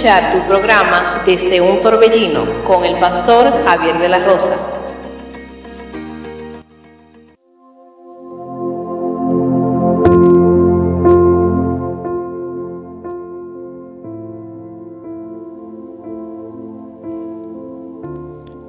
[0.00, 4.56] tu programa Desde un Torbellino con el pastor Javier de la Rosa.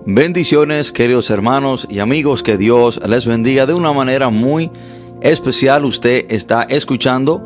[0.05, 4.69] Bendiciones, queridos hermanos y amigos, que Dios les bendiga de una manera muy
[5.21, 5.85] especial.
[5.85, 7.41] Usted está escuchando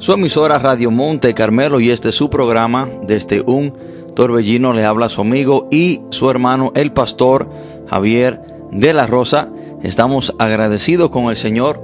[0.00, 3.74] su emisora Radio Monte Carmelo y este es su programa desde un
[4.16, 4.72] torbellino.
[4.72, 7.50] Le habla su amigo y su hermano, el pastor
[7.86, 8.40] Javier
[8.72, 9.50] de la Rosa.
[9.82, 11.82] Estamos agradecidos con el Señor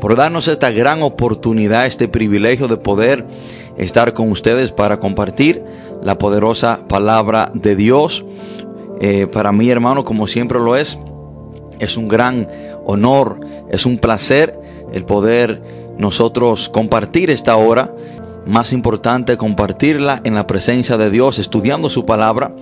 [0.00, 3.26] por darnos esta gran oportunidad, este privilegio de poder
[3.76, 5.62] estar con ustedes para compartir
[6.02, 8.24] la poderosa palabra de Dios.
[9.00, 10.98] Eh, para mí, hermano, como siempre lo es,
[11.78, 12.48] es un gran
[12.84, 13.38] honor,
[13.70, 14.58] es un placer
[14.92, 17.94] el poder nosotros compartir esta hora.
[18.44, 22.52] Más importante, compartirla en la presencia de Dios, estudiando su palabra,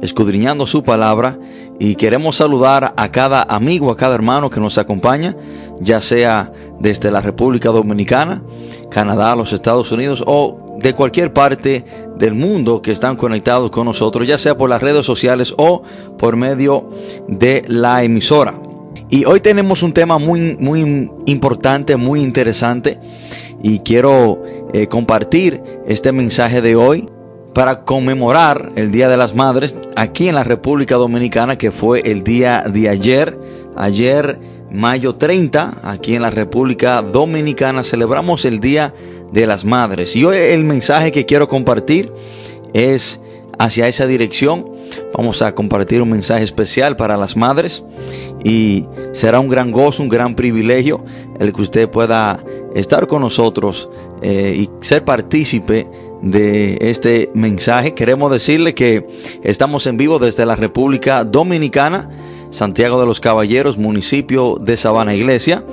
[0.00, 1.38] escudriñando su palabra.
[1.80, 5.36] Y queremos saludar a cada amigo, a cada hermano que nos acompaña,
[5.80, 8.42] ya sea desde la República Dominicana,
[8.90, 11.84] Canadá, los Estados Unidos o de cualquier parte
[12.16, 15.82] del mundo que están conectados con nosotros, ya sea por las redes sociales o
[16.16, 16.88] por medio
[17.26, 18.54] de la emisora.
[19.14, 22.98] Y hoy tenemos un tema muy, muy importante, muy interesante
[23.62, 27.08] y quiero eh, compartir este mensaje de hoy
[27.54, 32.24] para conmemorar el Día de las Madres aquí en la República Dominicana, que fue el
[32.24, 33.38] día de ayer,
[33.76, 34.40] ayer
[34.72, 38.94] mayo 30, aquí en la República Dominicana, celebramos el Día
[39.30, 40.16] de las Madres.
[40.16, 42.12] Y hoy el mensaje que quiero compartir
[42.72, 43.20] es
[43.60, 44.73] hacia esa dirección.
[45.16, 47.84] Vamos a compartir un mensaje especial para las madres
[48.44, 51.04] y será un gran gozo, un gran privilegio
[51.38, 53.88] el que usted pueda estar con nosotros
[54.22, 55.86] eh, y ser partícipe
[56.22, 57.94] de este mensaje.
[57.94, 59.06] Queremos decirle que
[59.42, 62.10] estamos en vivo desde la República Dominicana
[62.54, 65.64] Santiago de los Caballeros, municipio de Sabana Iglesia.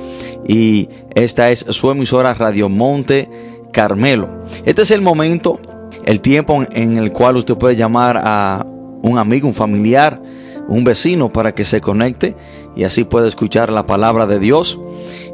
[0.47, 3.29] Y esta es su emisora Radio Monte
[3.71, 4.43] Carmelo.
[4.65, 5.59] Este es el momento,
[6.05, 8.65] el tiempo en el cual usted puede llamar a
[9.01, 10.21] un amigo, un familiar,
[10.67, 12.35] un vecino para que se conecte
[12.75, 14.79] y así puede escuchar la palabra de Dios.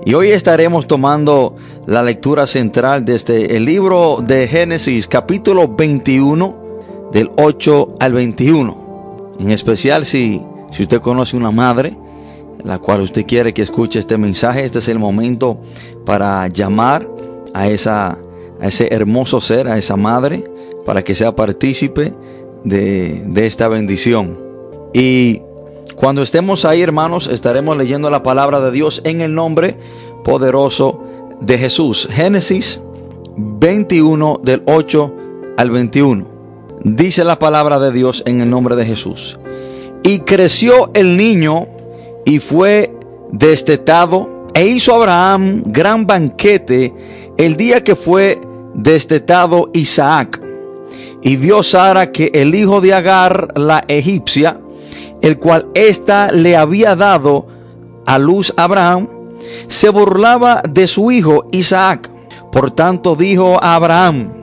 [0.06, 1.56] Y hoy estaremos tomando
[1.86, 8.88] la lectura central desde el libro de Génesis capítulo 21 del 8 al 21.
[9.40, 10.42] En especial si
[10.72, 11.98] si usted conoce una madre,
[12.64, 15.60] la cual usted quiere que escuche este mensaje, este es el momento
[16.06, 17.08] para llamar
[17.54, 18.18] a, esa,
[18.60, 20.44] a ese hermoso ser, a esa madre,
[20.86, 22.14] para que sea partícipe
[22.64, 24.38] de, esta bendición.
[24.94, 25.42] Y
[25.96, 29.78] cuando estemos ahí, hermanos, estaremos leyendo la palabra de Dios en el nombre
[30.24, 31.04] poderoso
[31.42, 32.08] de Jesús.
[32.12, 32.82] Génesis
[33.38, 35.14] 21 del 8
[35.58, 36.28] al 21.
[36.84, 39.40] Dice la palabra de Dios en el nombre de Jesús.
[40.04, 41.68] Y creció el niño
[42.26, 42.94] y fue
[43.32, 44.46] destetado.
[44.54, 46.94] E hizo Abraham gran banquete
[47.38, 48.40] el día que fue
[48.74, 50.42] destetado Isaac.
[51.22, 54.60] Y vio Sara que el hijo de Agar, la egipcia,
[55.22, 57.48] el cual ésta le había dado
[58.06, 59.10] a luz a Abraham,
[59.68, 62.10] se burlaba de su hijo Isaac.
[62.52, 64.34] Por tanto dijo a Abraham,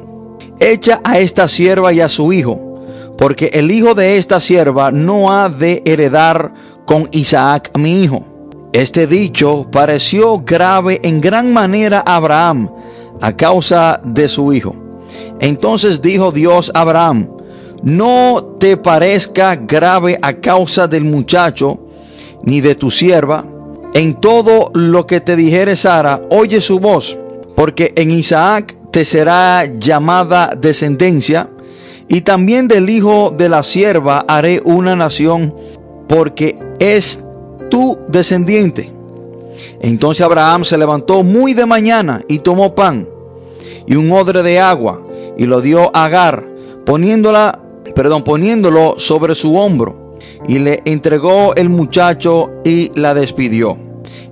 [0.60, 2.74] echa a esta sierva y a su hijo
[3.16, 6.52] porque el hijo de esta sierva no ha de heredar
[6.86, 8.24] con Isaac mi hijo.
[8.72, 12.70] Este dicho pareció grave en gran manera a Abraham
[13.20, 14.74] a causa de su hijo.
[15.41, 17.28] Entonces dijo Dios a Abraham,
[17.82, 21.80] no te parezca grave a causa del muchacho
[22.42, 23.44] ni de tu sierva.
[23.92, 27.19] En todo lo que te dijere Sara, oye su voz,
[27.54, 31.50] porque en Isaac te será llamada descendencia
[32.08, 35.54] y también del hijo de la sierva haré una nación,
[36.08, 37.22] porque es
[37.70, 38.92] tu descendiente.
[39.80, 43.08] Entonces Abraham se levantó muy de mañana y tomó pan
[43.86, 45.03] y un odre de agua
[45.37, 46.47] y lo dio a Agar,
[46.84, 47.60] poniéndola,
[47.95, 50.16] perdón, poniéndolo sobre su hombro
[50.48, 53.78] y le entregó el muchacho y la despidió.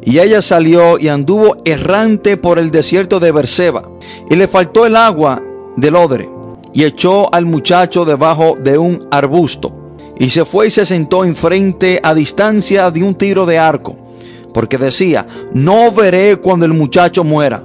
[0.05, 3.89] Y ella salió y anduvo errante por el desierto de Berseba
[4.29, 5.43] y le faltó el agua
[5.77, 6.29] del odre
[6.73, 9.73] y echó al muchacho debajo de un arbusto.
[10.19, 13.97] Y se fue y se sentó enfrente a distancia de un tiro de arco,
[14.53, 17.65] porque decía, no veré cuando el muchacho muera.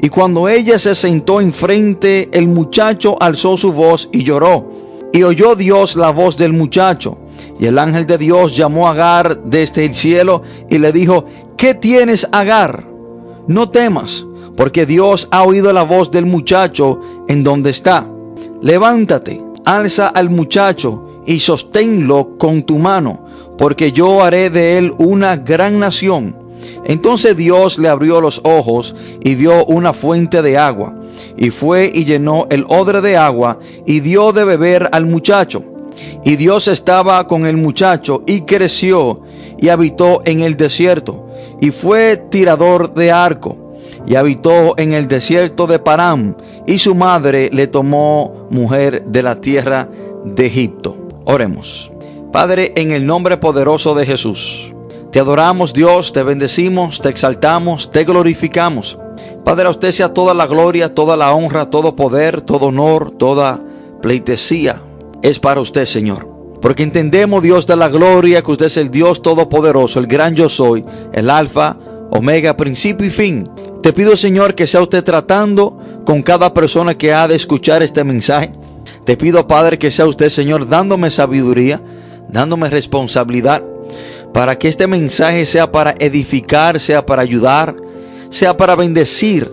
[0.00, 4.70] Y cuando ella se sentó enfrente, el muchacho alzó su voz y lloró.
[5.12, 7.18] Y oyó Dios la voz del muchacho.
[7.58, 11.24] Y el ángel de Dios llamó a Agar desde el cielo y le dijo,
[11.56, 12.86] ¿qué tienes Agar?
[13.46, 14.26] No temas,
[14.56, 18.06] porque Dios ha oído la voz del muchacho en donde está
[18.60, 23.24] levántate, alza al muchacho y sosténlo con tu mano,
[23.56, 26.36] porque yo haré de él una gran nación.
[26.84, 30.94] Entonces Dios le abrió los ojos y vio una fuente de agua,
[31.36, 35.64] y fue y llenó el odre de agua y dio de beber al muchacho.
[36.24, 39.22] Y Dios estaba con el muchacho y creció
[39.58, 41.26] y habitó en el desierto,
[41.60, 43.74] y fue tirador de arco,
[44.06, 49.40] y habitó en el desierto de Param, y su madre le tomó mujer de la
[49.40, 49.88] tierra
[50.24, 50.96] de Egipto.
[51.24, 51.92] Oremos.
[52.32, 54.72] Padre, en el nombre poderoso de Jesús.
[55.10, 58.98] Te adoramos Dios, te bendecimos, te exaltamos, te glorificamos.
[59.42, 63.58] Padre, a usted sea toda la gloria, toda la honra, todo poder, todo honor, toda
[64.02, 64.82] pleitesía.
[65.22, 66.28] Es para usted, Señor.
[66.60, 70.50] Porque entendemos, Dios de la gloria, que usted es el Dios todopoderoso, el gran yo
[70.50, 70.84] soy,
[71.14, 71.78] el alfa,
[72.10, 73.48] omega, principio y fin.
[73.82, 78.04] Te pido, Señor, que sea usted tratando con cada persona que ha de escuchar este
[78.04, 78.52] mensaje.
[79.06, 81.80] Te pido, Padre, que sea usted, Señor, dándome sabiduría,
[82.28, 83.62] dándome responsabilidad
[84.32, 87.76] para que este mensaje sea para edificar, sea para ayudar,
[88.30, 89.52] sea para bendecir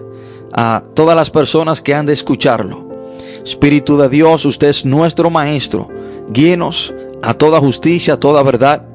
[0.53, 2.85] a todas las personas que han de escucharlo.
[3.43, 5.89] Espíritu de Dios, usted es nuestro Maestro.
[6.29, 8.85] Guíenos a toda justicia, a toda verdad.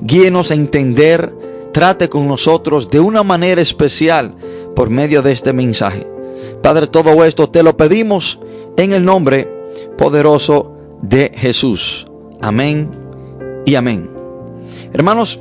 [0.00, 1.34] Guíenos a entender,
[1.72, 4.34] trate con nosotros de una manera especial
[4.74, 6.06] por medio de este mensaje.
[6.62, 8.40] Padre, todo esto te lo pedimos
[8.76, 9.48] en el nombre
[9.98, 12.06] poderoso de Jesús.
[12.40, 12.90] Amén
[13.66, 14.19] y amén.
[14.92, 15.40] Hermanos,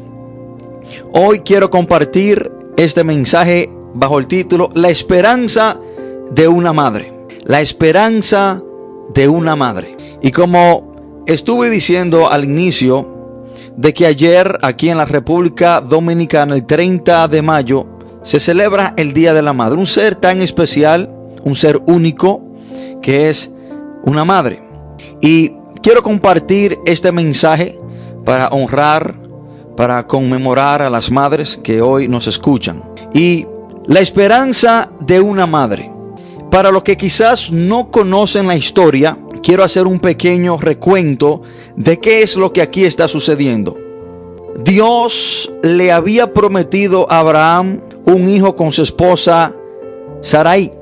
[1.14, 5.80] hoy quiero compartir este mensaje bajo el título La esperanza
[6.32, 7.14] de una madre.
[7.46, 8.62] La esperanza
[9.14, 9.96] de una madre.
[10.22, 13.08] Y como estuve diciendo al inicio
[13.76, 17.88] de que ayer aquí en la República Dominicana, el 30 de mayo,
[18.24, 19.78] se celebra el Día de la Madre.
[19.78, 21.10] Un ser tan especial,
[21.44, 22.42] un ser único,
[23.02, 23.52] que es
[24.04, 24.62] una madre.
[25.22, 27.80] Y quiero compartir este mensaje
[28.26, 29.16] para honrar
[29.80, 32.84] para conmemorar a las madres que hoy nos escuchan.
[33.14, 33.48] Y
[33.88, 35.90] la esperanza de una madre.
[36.52, 41.44] Para los que quizás no conocen la historia, quiero hacer un pequeño recuento
[41.78, 43.78] de qué es lo que aquí está sucediendo.
[44.66, 49.56] Dios le había prometido a Abraham un hijo con su esposa
[50.20, 50.74] Sarai,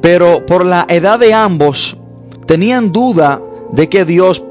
[0.00, 1.98] pero por la edad de ambos
[2.46, 3.42] tenían duda
[3.72, 4.42] de que Dios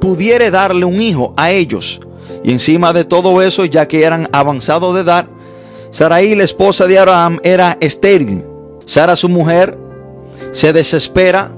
[0.00, 2.00] pudiera darle un hijo a ellos.
[2.44, 5.26] Y encima de todo eso, ya que eran avanzados de edad,
[5.90, 8.44] Sarai, la esposa de Abraham, era estéril.
[8.84, 9.78] Sara, su mujer,
[10.52, 11.52] se desespera,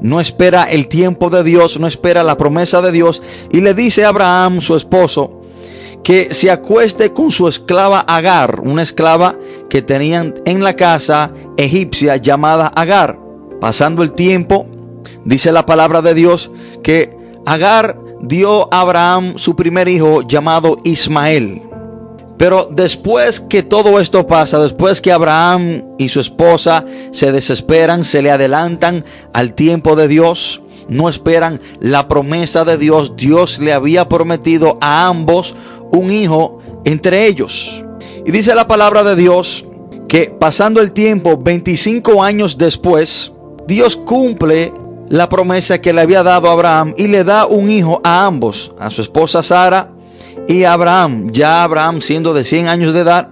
[0.00, 4.04] no espera el tiempo de Dios, no espera la promesa de Dios, y le dice
[4.04, 5.42] a Abraham, su esposo,
[6.02, 9.38] que se acueste con su esclava Agar, una esclava
[9.68, 13.18] que tenían en la casa egipcia llamada Agar.
[13.60, 14.66] Pasando el tiempo,
[15.24, 16.50] dice la palabra de Dios
[16.82, 21.62] que Agar dio a Abraham su primer hijo llamado Ismael.
[22.38, 28.20] Pero después que todo esto pasa, después que Abraham y su esposa se desesperan, se
[28.20, 34.08] le adelantan al tiempo de Dios, no esperan la promesa de Dios, Dios le había
[34.08, 35.54] prometido a ambos
[35.90, 37.84] un hijo entre ellos.
[38.26, 39.64] Y dice la palabra de Dios
[40.08, 43.32] que pasando el tiempo, 25 años después,
[43.66, 44.72] Dios cumple
[45.08, 48.72] la promesa que le había dado a Abraham y le da un hijo a ambos,
[48.78, 49.90] a su esposa Sara
[50.48, 51.30] y a Abraham.
[51.32, 53.28] Ya Abraham, siendo de 100 años de edad,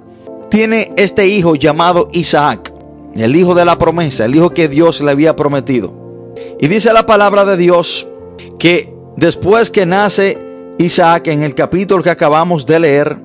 [0.51, 2.73] tiene este hijo llamado Isaac,
[3.17, 5.93] el hijo de la promesa, el hijo que Dios le había prometido.
[6.61, 8.07] Y dice la palabra de Dios
[8.59, 10.39] que después que nace
[10.79, 13.17] Isaac, en el capítulo que acabamos de leer,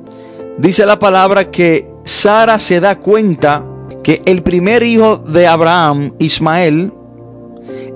[0.57, 3.63] dice la palabra que Sara se da cuenta
[4.03, 6.91] que el primer hijo de Abraham, Ismael,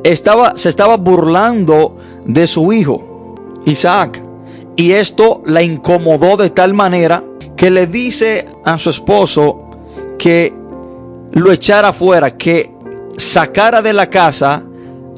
[0.04, 4.22] estaba, se estaba burlando de su hijo, Isaac.
[4.76, 7.24] Y esto la incomodó de tal manera
[7.56, 9.70] que le dice a su esposo
[10.18, 10.54] que
[11.34, 12.72] lo echara fuera, que
[13.18, 14.64] sacara de la casa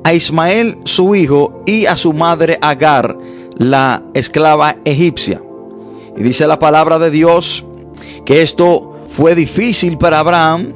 [0.04, 3.18] a Ismael su hijo y a su madre Agar,
[3.58, 5.42] la esclava egipcia.
[6.18, 7.66] Y dice la palabra de Dios
[8.26, 10.74] que esto fue difícil para Abraham,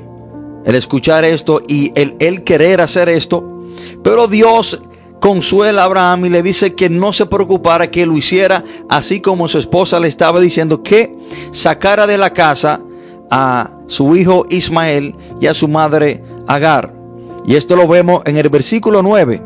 [0.66, 3.59] el escuchar esto y el, el querer hacer esto,
[4.04, 4.82] pero Dios
[5.20, 9.48] consuela a Abraham y le dice que no se preocupara, que lo hiciera así como
[9.48, 11.12] su esposa le estaba diciendo, que
[11.52, 12.82] sacara de la casa
[13.30, 16.94] a su hijo Ismael y a su madre Agar.
[17.46, 19.42] Y esto lo vemos en el versículo 9.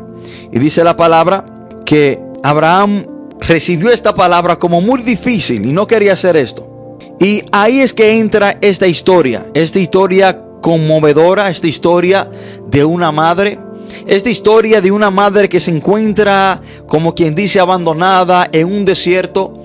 [0.52, 1.44] Y dice la palabra
[1.84, 3.06] que Abraham
[3.40, 6.98] recibió esta palabra como muy difícil y no quería hacer esto.
[7.20, 12.30] Y ahí es que entra esta historia, esta historia conmovedora, esta historia
[12.66, 13.58] de una madre
[14.06, 19.64] Esta historia de una madre que se encuentra, como quien dice, abandonada en un desierto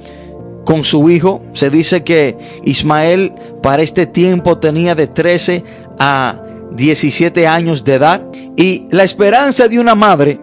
[0.66, 1.42] con su hijo.
[1.54, 5.64] Se dice que Ismael para este tiempo tenía de 13
[5.98, 8.24] a 17 años de edad.
[8.56, 10.40] Y la esperanza de una madre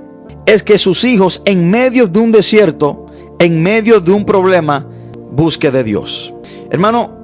[0.46, 3.06] es que sus hijos en medio de un desierto,
[3.38, 4.86] en medio de un problema,
[5.32, 6.34] busque de Dios.
[6.70, 7.16] Hermano,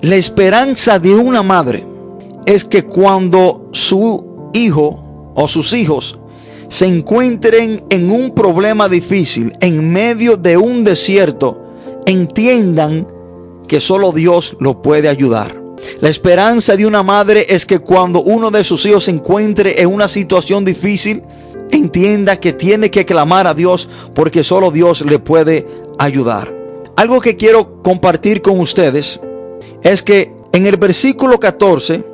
[0.00, 1.84] la esperanza de una madre
[2.46, 5.04] es que cuando su hijo
[5.40, 6.18] o sus hijos
[6.68, 11.60] se encuentren en un problema difícil, en medio de un desierto,
[12.06, 13.08] entiendan
[13.66, 15.60] que solo Dios lo puede ayudar.
[16.00, 19.92] La esperanza de una madre es que cuando uno de sus hijos se encuentre en
[19.92, 21.24] una situación difícil,
[21.72, 25.66] entienda que tiene que clamar a Dios porque solo Dios le puede
[25.98, 26.54] ayudar.
[26.96, 29.18] Algo que quiero compartir con ustedes
[29.82, 32.04] es que en el versículo 14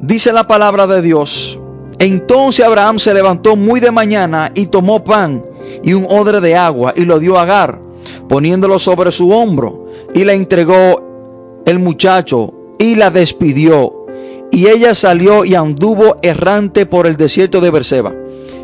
[0.00, 1.60] dice la palabra de Dios,
[2.02, 5.44] entonces Abraham se levantó muy de mañana y tomó pan
[5.84, 7.80] y un odre de agua y lo dio a Agar,
[8.28, 14.06] poniéndolo sobre su hombro, y le entregó el muchacho y la despidió.
[14.50, 18.12] Y ella salió y anduvo errante por el desierto de Berseba.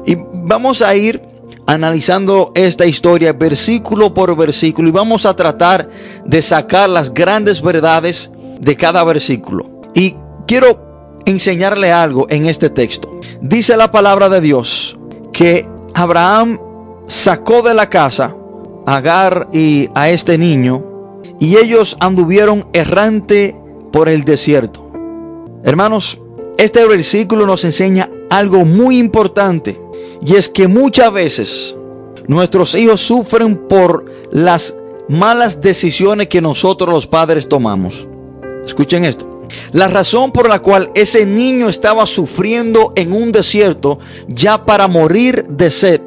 [0.04, 1.23] Y vamos a ir
[1.64, 5.88] analizando esta historia versículo por versículo y vamos a tratar
[6.25, 9.71] de sacar las grandes verdades de cada versículo.
[9.95, 10.16] Y
[10.47, 10.88] quiero
[11.29, 13.21] enseñarle algo en este texto.
[13.41, 14.99] Dice la palabra de Dios
[15.33, 16.59] que Abraham
[17.07, 18.35] sacó de la casa
[18.87, 20.85] a Agar y a este niño
[21.39, 23.55] y ellos anduvieron errante
[23.93, 24.91] por el desierto.
[25.65, 26.19] Hermanos,
[26.57, 29.81] este versículo nos enseña algo muy importante
[30.25, 31.77] y es que muchas veces
[32.27, 34.75] nuestros hijos sufren por las
[35.09, 38.09] malas decisiones que nosotros los padres tomamos.
[38.67, 39.38] Escuchen esto.
[39.73, 45.45] La razón por la cual ese niño estaba sufriendo en un desierto ya para morir
[45.49, 46.00] de sed.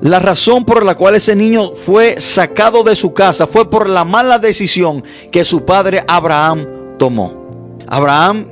[0.00, 4.04] La razón por la cual ese niño fue sacado de su casa fue por la
[4.04, 5.02] mala decisión
[5.32, 6.66] que su padre Abraham
[6.98, 7.76] tomó.
[7.88, 8.48] Abraham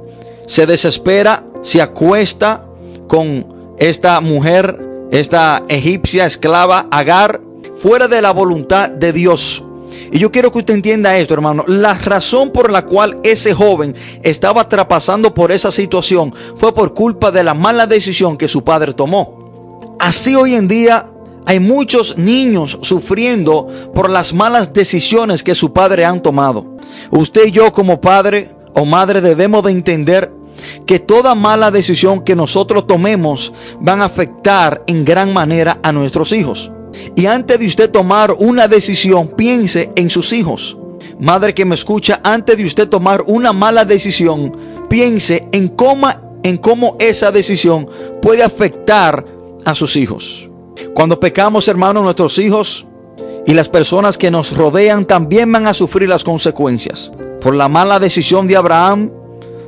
[0.46, 2.66] se desespera, se acuesta
[3.06, 7.40] con esta mujer esta egipcia esclava Agar
[7.78, 9.64] fuera de la voluntad de Dios.
[10.12, 11.64] Y yo quiero que usted entienda esto, hermano.
[11.66, 17.30] La razón por la cual ese joven estaba trapasando por esa situación fue por culpa
[17.30, 19.86] de la mala decisión que su padre tomó.
[19.98, 21.10] Así hoy en día
[21.46, 26.76] hay muchos niños sufriendo por las malas decisiones que su padre han tomado.
[27.10, 30.32] Usted y yo como padre o madre debemos de entender
[30.86, 36.32] que toda mala decisión que nosotros tomemos van a afectar en gran manera a nuestros
[36.32, 36.72] hijos.
[37.14, 40.76] Y antes de usted tomar una decisión, piense en sus hijos.
[41.18, 44.56] Madre que me escucha, antes de usted tomar una mala decisión,
[44.88, 46.08] piense en cómo,
[46.42, 47.88] en cómo esa decisión
[48.20, 49.24] puede afectar
[49.64, 50.50] a sus hijos.
[50.94, 52.86] Cuando pecamos, hermanos, nuestros hijos
[53.46, 57.10] y las personas que nos rodean también van a sufrir las consecuencias.
[57.40, 59.10] Por la mala decisión de Abraham,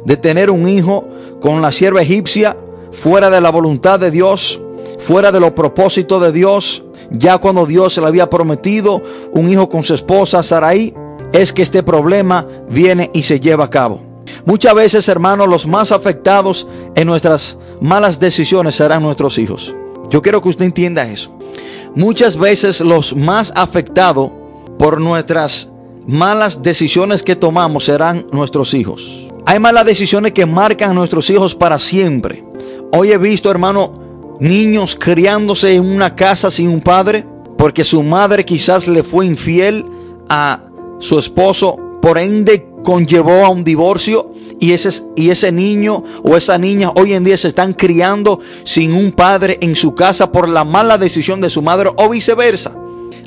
[0.05, 1.09] de tener un hijo
[1.41, 2.57] con la sierva egipcia
[2.93, 4.61] fuera de la voluntad de Dios,
[4.99, 9.69] fuera de los propósitos de Dios, ya cuando Dios se le había prometido un hijo
[9.69, 10.95] con su esposa Sarai,
[11.33, 14.01] es que este problema viene y se lleva a cabo.
[14.45, 19.75] Muchas veces, hermanos, los más afectados en nuestras malas decisiones serán nuestros hijos.
[20.11, 21.33] Yo quiero que usted entienda eso.
[21.95, 24.31] Muchas veces los más afectados
[24.79, 25.71] por nuestras
[26.07, 29.29] malas decisiones que tomamos serán nuestros hijos.
[29.45, 32.45] Hay malas decisiones que marcan a nuestros hijos para siempre.
[32.93, 34.08] Hoy he visto, hermano,
[34.41, 37.27] niños criándose en una casa sin un padre
[37.57, 39.85] porque su madre quizás le fue infiel
[40.29, 40.63] a
[41.01, 46.57] su esposo, por ende conllevó a un divorcio y ese, y ese niño o esa
[46.57, 50.65] niña hoy en día se están criando sin un padre en su casa por la
[50.65, 52.75] mala decisión de su madre o viceversa.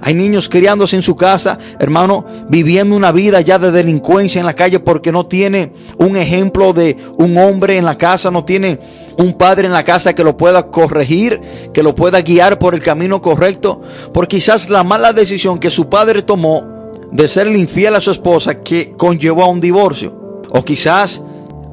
[0.04, 4.56] Hay niños criándose en su casa, hermano, viviendo una vida ya de delincuencia en la
[4.56, 8.80] calle porque no tiene un ejemplo de un hombre en la casa, no tiene
[9.20, 11.40] un padre en la casa que lo pueda corregir,
[11.72, 13.82] que lo pueda guiar por el camino correcto,
[14.12, 16.64] por quizás la mala decisión que su padre tomó
[17.12, 20.42] de serle infiel a su esposa que conllevó a un divorcio.
[20.50, 21.22] O quizás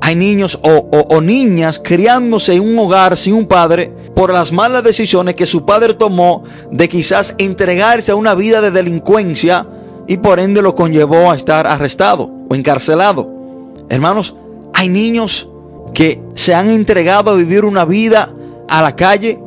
[0.02, 4.82] hay niños o, o niñas criándose en un hogar sin un padre por las malas
[4.82, 9.64] decisiones que su padre tomó de quizás entregarse a una vida de delincuencia
[10.08, 13.30] y por ende lo conllevó a estar arrestado o encarcelado.
[13.88, 14.34] Hermanos,
[14.75, 15.48] hay niños
[15.94, 18.34] que se han entregado a vivir una vida
[18.68, 19.38] a la calle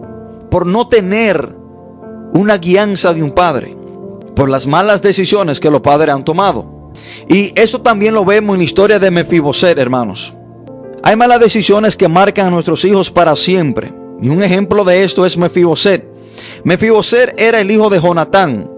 [0.50, 1.54] por no tener
[2.32, 3.76] una guianza de un padre,
[4.38, 6.94] por las malas decisiones que los padres han tomado.
[7.28, 10.34] Y eso también lo vemos en la historia de Mefiboset, hermanos.
[11.04, 14.00] Hay malas decisiones que marcan a nuestros hijos para siempre.
[14.22, 16.08] Y un ejemplo de esto es Mefiboset.
[16.64, 18.70] Mefiboset era el hijo de Jonatán.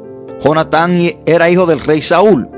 [0.44, 2.50] Jonatán era hijo del rey Saúl.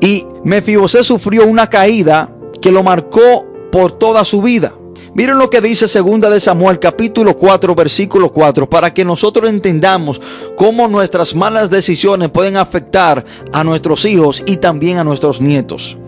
[0.00, 4.74] Y Mefiboset sufrió una caída que lo marcó por toda su vida.
[5.14, 10.22] Miren lo que dice segunda de Samuel capítulo 4 versículo 4 para que nosotros entendamos
[10.56, 13.22] cómo nuestras malas decisiones pueden afectar
[13.52, 15.98] a nuestros hijos y también a nuestros nietos.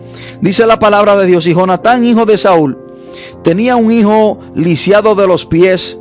[0.41, 2.79] Dice la palabra de Dios y Jonatán hijo de Saúl
[3.43, 5.99] tenía un hijo lisiado de los pies.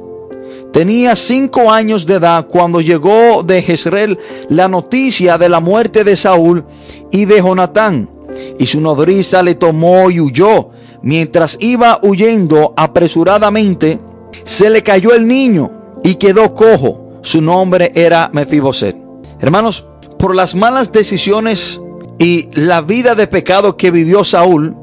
[0.75, 6.17] Tenía cinco años de edad cuando llegó de Jezreel la noticia de la muerte de
[6.17, 6.65] Saúl
[7.13, 8.11] y de Jonatán.
[8.59, 14.01] Y su nodriza le tomó y huyó Mientras iba huyendo apresuradamente,
[14.43, 15.71] se le cayó el niño
[16.03, 17.21] y quedó cojo.
[17.23, 18.97] Su nombre era Mefiboset.
[19.39, 19.87] Hermanos,
[20.19, 21.81] por las malas decisiones
[22.19, 24.75] y la vida de pecado que vivió Saúl,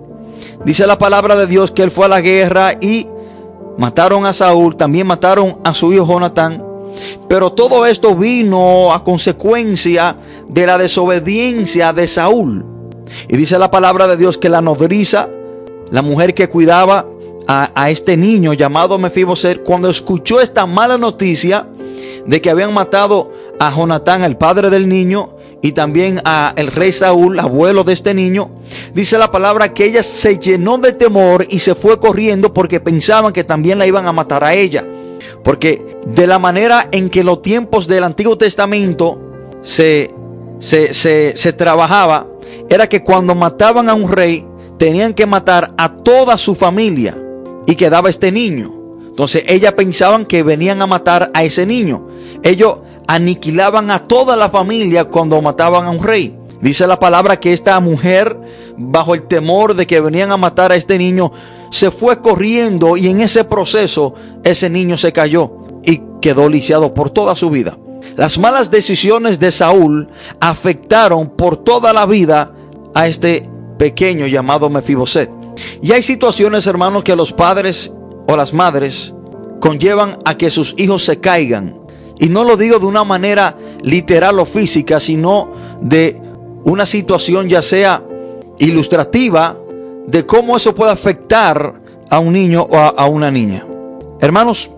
[0.63, 3.07] dice la palabra de Dios que él fue a la guerra y
[3.77, 6.63] mataron a Saúl, también mataron a su hijo Jonatán.
[7.27, 12.65] Pero todo esto vino a consecuencia de la desobediencia de Saúl.
[13.27, 15.29] Y dice la palabra de Dios que la nodriza
[15.91, 17.05] la mujer que cuidaba
[17.47, 21.67] a, este niño llamado Mefiboset, cuando escuchó esta mala noticia
[22.25, 26.91] de que habían matado a Jonatán, el padre del niño, y también a el rey
[26.91, 28.49] Saúl, abuelo de este niño,
[28.93, 33.31] dice la palabra que ella se llenó de temor y se fue corriendo porque pensaban
[33.31, 34.85] que también la iban a matar a ella.
[35.43, 39.19] Porque de la manera en que los tiempos del Antiguo Testamento
[39.61, 40.11] se,
[40.59, 42.27] se, se, se trabajaba,
[42.69, 47.15] era que cuando mataban a un rey, tenían que matar a toda su familia
[47.67, 48.73] y quedaba este niño.
[49.07, 52.07] Entonces ellas pensaban que venían a matar a ese niño.
[52.43, 52.79] Ellos
[53.11, 56.33] aniquilaban a toda la familia cuando mataban a un rey.
[56.61, 58.39] Dice la palabra que esta mujer,
[58.77, 61.33] bajo el temor de que venían a matar a este niño,
[61.71, 64.13] se fue corriendo y en ese proceso
[64.45, 65.51] ese niño se cayó
[65.83, 67.77] y quedó lisiado por toda su vida.
[68.15, 70.07] Las malas decisiones de Saúl
[70.39, 72.53] afectaron por toda la vida
[72.93, 75.29] a este pequeño llamado Mefiboset.
[75.81, 77.91] Y hay situaciones, hermanos, que los padres
[78.25, 79.13] o las madres
[79.59, 81.80] conllevan a que sus hijos se caigan.
[82.21, 86.21] Y no lo digo de una manera literal o física, sino de
[86.63, 88.03] una situación ya sea
[88.59, 89.57] ilustrativa
[90.05, 91.81] de cómo eso puede afectar
[92.11, 93.65] a un niño o a, una niña.
[94.19, 94.69] Hermanos,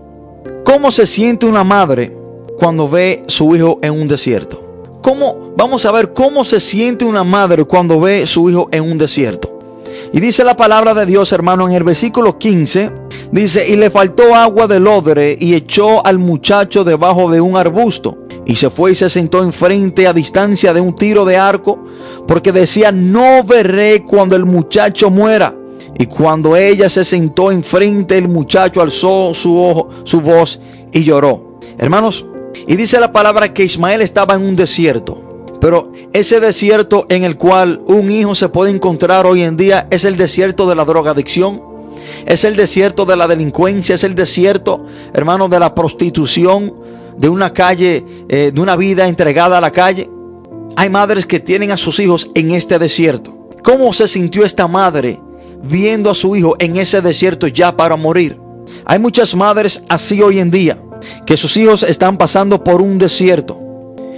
[0.63, 2.15] ¿cómo se siente una madre
[2.57, 4.61] cuando ve su hijo en un desierto?
[5.01, 8.97] ¿Cómo, vamos a ver cómo se siente una madre cuando ve su hijo en un
[8.97, 9.59] desierto.
[10.13, 12.91] Y dice la palabra de Dios, hermano, en el versículo 15,
[13.33, 18.19] dice, y le faltó agua del odre y echó al muchacho debajo de un arbusto.
[18.45, 21.83] Y se fue y se sentó enfrente a distancia de un tiro de arco,
[22.27, 25.55] porque decía, no veré cuando el muchacho muera.
[25.97, 30.59] Y cuando ella se sentó enfrente, el muchacho alzó su, ojo, su voz
[30.91, 31.59] y lloró.
[31.77, 32.25] Hermanos,
[32.67, 35.47] y dice la palabra que Ismael estaba en un desierto.
[35.59, 40.03] Pero ese desierto en el cual un hijo se puede encontrar hoy en día es
[40.03, 41.72] el desierto de la drogadicción.
[42.25, 43.95] Es el desierto de la delincuencia.
[43.95, 46.73] Es el desierto, hermano, de la prostitución.
[47.17, 50.09] De una calle, eh, de una vida entregada a la calle.
[50.75, 53.49] Hay madres que tienen a sus hijos en este desierto.
[53.63, 55.21] ¿Cómo se sintió esta madre
[55.61, 58.39] viendo a su hijo en ese desierto ya para morir?
[58.85, 60.79] Hay muchas madres así hoy en día
[61.25, 63.59] que sus hijos están pasando por un desierto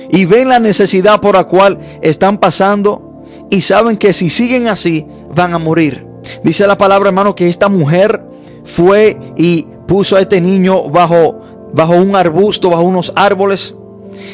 [0.09, 5.05] y ven la necesidad por la cual están pasando y saben que si siguen así
[5.33, 6.04] van a morir.
[6.43, 8.21] Dice la palabra, hermano, que esta mujer
[8.63, 11.41] fue y puso a este niño bajo,
[11.73, 13.75] bajo un arbusto, bajo unos árboles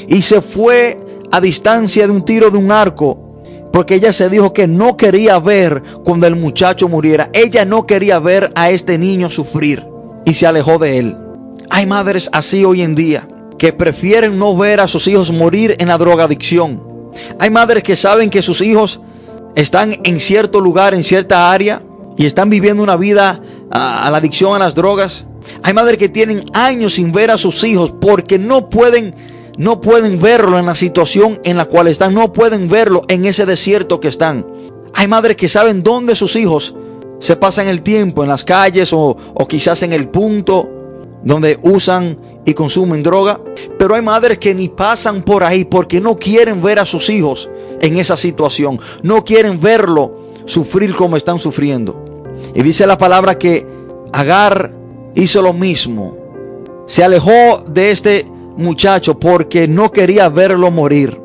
[0.07, 0.97] y se fue
[1.31, 3.31] a distancia de un tiro de un arco
[3.71, 7.29] porque ella se dijo que no quería ver cuando el muchacho muriera.
[7.31, 9.87] Ella no quería ver a este niño sufrir
[10.25, 11.17] y se alejó de él.
[11.69, 13.27] Hay madres así hoy en día
[13.57, 16.83] que prefieren no ver a sus hijos morir en la drogadicción.
[17.39, 18.99] Hay madres que saben que sus hijos
[19.55, 21.83] están en cierto lugar, en cierta área
[22.17, 25.25] y están viviendo una vida a, la adicción a las drogas.
[25.63, 29.15] Hay madres que tienen años sin ver a sus hijos porque no pueden
[29.57, 33.45] no pueden verlo en la situación en la cual están, no pueden verlo en ese
[33.45, 34.45] desierto que están.
[34.93, 36.73] Hay madres que saben dónde sus hijos
[37.19, 40.69] se pasan el tiempo, en las calles o, o quizás en el punto
[41.23, 43.41] donde usan y consumen droga.
[43.77, 47.49] Pero hay madres que ni pasan por ahí porque no quieren ver a sus hijos
[47.81, 48.79] en esa situación.
[49.03, 52.03] No quieren verlo sufrir como están sufriendo.
[52.55, 53.67] Y dice la palabra que
[54.13, 54.73] Agar
[55.15, 56.17] hizo lo mismo.
[56.85, 58.25] Se alejó de este
[58.57, 61.19] muchacho porque no quería verlo morir.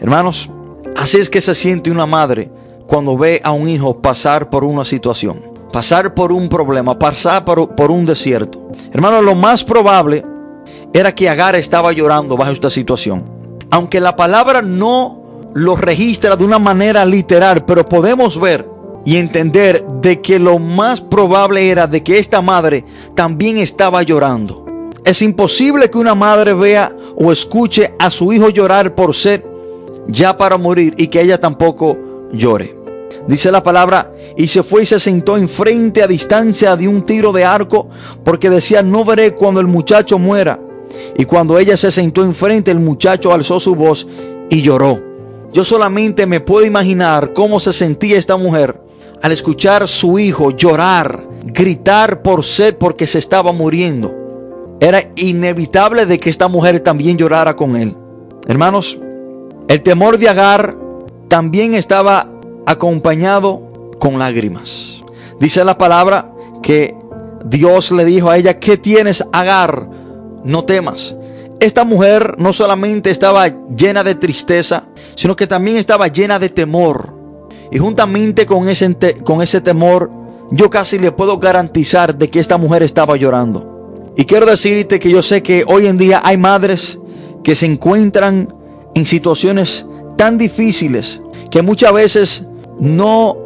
[0.00, 0.50] Hermanos,
[0.96, 2.50] así es que se siente una madre
[2.86, 7.74] cuando ve a un hijo pasar por una situación pasar por un problema, pasar por,
[7.74, 8.70] por un desierto.
[8.94, 10.24] Hermano, lo más probable
[10.90, 13.24] era que Agar estaba llorando bajo esta situación.
[13.70, 15.25] Aunque la palabra no
[15.56, 18.68] lo registra de una manera literal, pero podemos ver
[19.06, 24.66] y entender de que lo más probable era de que esta madre también estaba llorando.
[25.02, 29.46] Es imposible que una madre vea o escuche a su hijo llorar por ser
[30.08, 31.96] ya para morir y que ella tampoco
[32.34, 32.76] llore.
[33.26, 37.32] Dice la palabra, y se fue y se sentó enfrente a distancia de un tiro
[37.32, 37.88] de arco,
[38.22, 40.60] porque decía, no veré cuando el muchacho muera.
[41.16, 44.06] Y cuando ella se sentó enfrente, el muchacho alzó su voz
[44.50, 45.05] y lloró.
[45.56, 48.78] Yo solamente me puedo imaginar cómo se sentía esta mujer
[49.22, 54.14] al escuchar su hijo llorar, gritar por sed porque se estaba muriendo.
[54.80, 57.96] Era inevitable de que esta mujer también llorara con él.
[58.46, 58.98] Hermanos,
[59.68, 60.76] el temor de Agar
[61.28, 62.30] también estaba
[62.66, 65.00] acompañado con lágrimas.
[65.40, 66.94] Dice la palabra que
[67.46, 69.88] Dios le dijo a ella, ¿qué tienes, Agar?
[70.44, 71.16] No temas.
[71.58, 77.14] Esta mujer no solamente estaba llena de tristeza, sino que también estaba llena de temor.
[77.70, 80.10] Y juntamente con ese, con ese temor,
[80.50, 84.12] yo casi le puedo garantizar de que esta mujer estaba llorando.
[84.16, 86.98] Y quiero decirte que yo sé que hoy en día hay madres
[87.42, 88.52] que se encuentran
[88.94, 92.46] en situaciones tan difíciles que muchas veces
[92.78, 93.36] no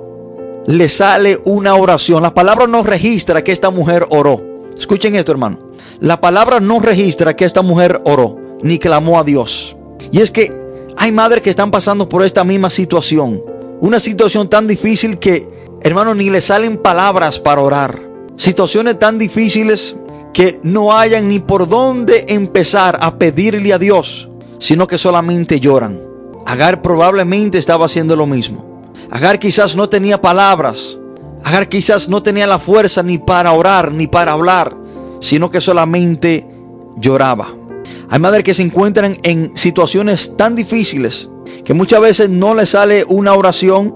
[0.66, 2.22] le sale una oración.
[2.22, 4.40] La palabra no registra que esta mujer oró.
[4.76, 5.69] Escuchen esto, hermano.
[6.00, 9.76] La palabra no registra que esta mujer oró ni clamó a Dios.
[10.10, 10.52] Y es que
[10.96, 13.42] hay madres que están pasando por esta misma situación.
[13.80, 15.48] Una situación tan difícil que,
[15.82, 18.00] hermano, ni le salen palabras para orar.
[18.36, 19.96] Situaciones tan difíciles
[20.32, 26.00] que no hayan ni por dónde empezar a pedirle a Dios sino que solamente lloran.
[26.46, 28.92] Agar probablemente estaba haciendo lo mismo.
[29.10, 30.98] Agar quizás no tenía palabras.
[31.42, 34.76] Agar quizás no tenía la fuerza ni para orar ni para hablar,
[35.20, 36.46] sino que solamente
[36.96, 37.54] lloraba.
[38.08, 41.30] Hay madres que se encuentran en situaciones tan difíciles
[41.64, 43.94] que muchas veces no le sale una oración,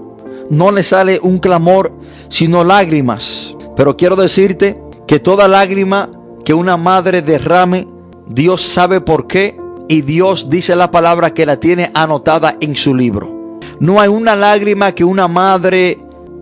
[0.49, 1.93] no le sale un clamor,
[2.29, 3.55] sino lágrimas.
[3.75, 6.09] Pero quiero decirte que toda lágrima
[6.45, 7.87] que una madre derrame,
[8.27, 9.57] Dios sabe por qué
[9.87, 13.59] y Dios dice la palabra que la tiene anotada en su libro.
[13.79, 15.99] No hay una lágrima que una madre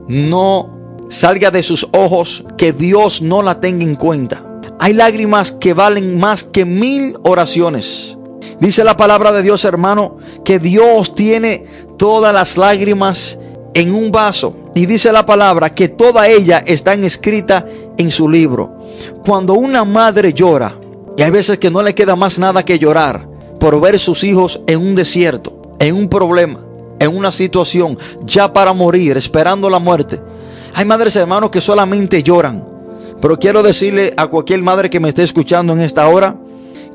[0.08, 0.70] no
[1.10, 4.53] salga de sus ojos que Dios no la tenga en cuenta.
[4.80, 8.18] Hay lágrimas que valen más que mil oraciones.
[8.60, 11.66] Dice la palabra de Dios, hermano, que Dios tiene
[11.98, 13.38] todas las lágrimas
[13.74, 14.56] en un vaso.
[14.76, 17.66] Y dice la palabra que toda ella está escrita
[17.98, 18.80] en su libro.
[19.26, 20.76] Cuando una madre llora,
[21.18, 23.28] y hay veces que no le queda más nada que llorar,
[23.60, 26.60] por ver sus hijos en un desierto, en un problema,
[27.00, 30.20] en una situación, ya para morir, esperando la muerte.
[30.74, 32.73] Hay madres hermanos que solamente lloran.
[33.24, 36.36] Pero quiero decirle a cualquier madre que me esté escuchando en esta hora,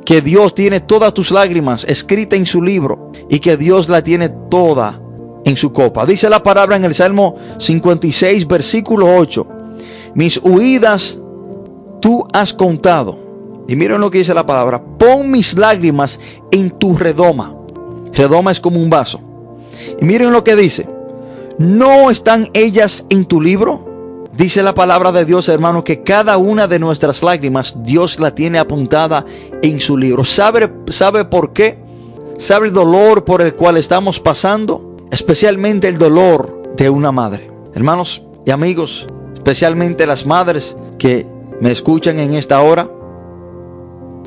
[0.04, 4.28] que Dios tiene todas tus lágrimas escritas en su libro y que Dios la tiene
[4.28, 5.00] toda
[5.46, 6.04] en su copa.
[6.04, 9.48] Dice la palabra en el Salmo 56, versículo 8.
[10.16, 11.18] Mis huidas
[12.02, 14.84] tú has contado y miren lo que dice la palabra.
[14.84, 17.56] Pon mis lágrimas en tu redoma.
[18.12, 19.18] Redoma es como un vaso.
[19.98, 20.86] Y miren lo que dice.
[21.56, 23.87] ¿No están ellas en tu libro?
[24.38, 28.60] Dice la palabra de Dios, hermano, que cada una de nuestras lágrimas Dios la tiene
[28.60, 29.26] apuntada
[29.64, 30.24] en su libro.
[30.24, 31.76] ¿Sabe, sabe por qué?
[32.38, 34.96] ¿Sabe el dolor por el cual estamos pasando?
[35.10, 37.50] Especialmente el dolor de una madre.
[37.74, 41.26] Hermanos y amigos, especialmente las madres que
[41.60, 42.88] me escuchan en esta hora.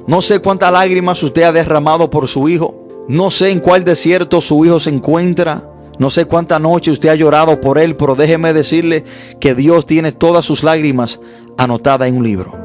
[0.08, 3.06] No sé cuántas lágrimas usted ha derramado por su hijo.
[3.08, 5.71] No sé en cuál desierto su hijo se encuentra.
[6.02, 9.06] No sé cuánta noche usted ha llorado por él, pero déjeme decirle
[9.40, 11.20] que Dios tiene todas sus lágrimas
[11.60, 12.56] anotadas en un libro.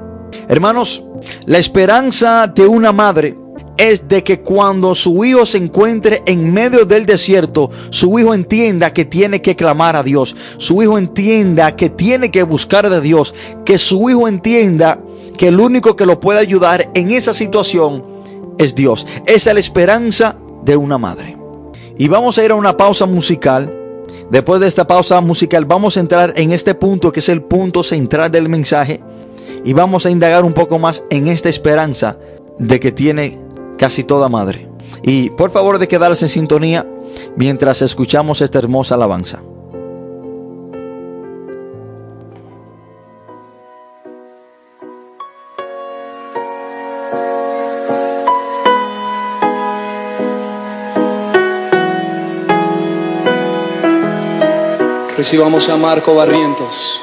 [0.48, 1.04] Hermanos,
[1.44, 3.36] la esperanza de una madre
[3.76, 8.94] es de que cuando su hijo se encuentre en medio del desierto, su hijo entienda
[8.94, 10.34] que tiene que clamar a Dios.
[10.56, 13.34] Su hijo entienda que tiene que buscar de Dios.
[13.66, 14.98] Que su hijo entienda
[15.36, 18.02] que el único que lo puede ayudar en esa situación
[18.56, 19.06] es Dios.
[19.26, 21.35] Esa es la esperanza de una madre.
[21.98, 23.72] Y vamos a ir a una pausa musical.
[24.30, 27.82] Después de esta pausa musical vamos a entrar en este punto que es el punto
[27.82, 29.00] central del mensaje
[29.64, 32.18] y vamos a indagar un poco más en esta esperanza
[32.58, 33.40] de que tiene
[33.78, 34.68] casi toda madre.
[35.02, 36.86] Y por favor de quedarse en sintonía
[37.36, 39.40] mientras escuchamos esta hermosa alabanza.
[55.16, 57.00] Recibamos a Marco Barrientos.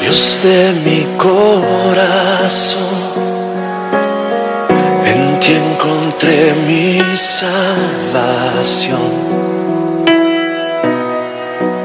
[0.00, 2.82] Dios de mi corazón,
[5.04, 9.00] en ti encontré mi salvación.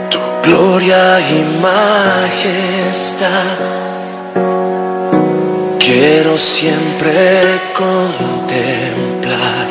[0.10, 3.10] Tu gloria y majestad
[5.90, 9.68] quiero siempre contemplar.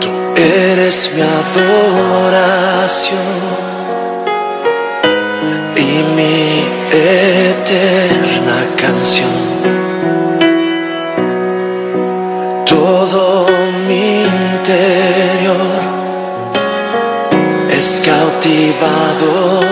[0.00, 0.10] Tú
[0.40, 2.60] eres mi adoración
[5.76, 9.38] y mi eterna canción.
[12.64, 13.46] Todo
[13.86, 15.80] mi interior
[17.68, 19.71] es cautivado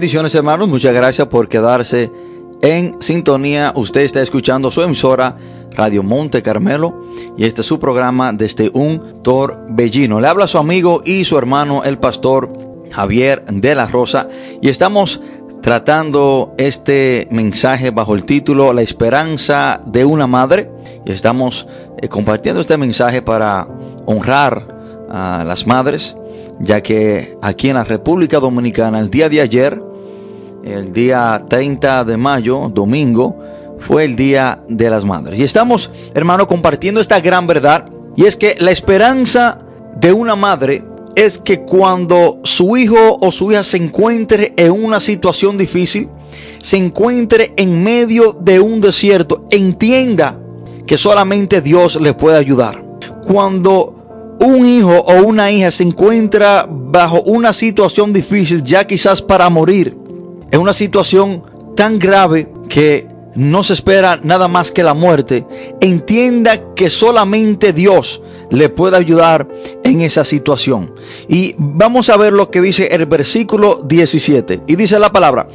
[0.00, 2.10] Bendiciones hermanos, muchas gracias por quedarse
[2.62, 3.74] en sintonía.
[3.76, 5.36] Usted está escuchando su emisora
[5.72, 7.02] Radio Monte Carmelo
[7.36, 10.18] y este es su programa desde un torbellino.
[10.18, 12.50] Le habla su amigo y su hermano el pastor
[12.90, 14.26] Javier de la Rosa
[14.62, 15.20] y estamos
[15.60, 20.70] tratando este mensaje bajo el título La esperanza de una madre
[21.04, 23.68] y estamos eh, compartiendo este mensaje para
[24.06, 24.66] honrar
[25.10, 26.16] a las madres
[26.60, 29.82] ya que aquí en la República Dominicana el día de ayer,
[30.64, 33.36] el día 30 de mayo, domingo,
[33.78, 35.38] fue el Día de las Madres.
[35.38, 39.58] Y estamos, hermano, compartiendo esta gran verdad, y es que la esperanza
[39.96, 40.84] de una madre
[41.16, 46.08] es que cuando su hijo o su hija se encuentre en una situación difícil,
[46.62, 50.38] se encuentre en medio de un desierto, entienda
[50.86, 52.84] que solamente Dios le puede ayudar.
[53.26, 59.48] Cuando un hijo o una hija se encuentra bajo una situación difícil, ya quizás para
[59.50, 59.96] morir,
[60.50, 61.42] en una situación
[61.76, 65.46] tan grave que no se espera nada más que la muerte,
[65.80, 69.48] entienda que solamente Dios le puede ayudar
[69.84, 70.94] en esa situación.
[71.28, 74.62] Y vamos a ver lo que dice el versículo 17.
[74.66, 75.48] Y dice la palabra,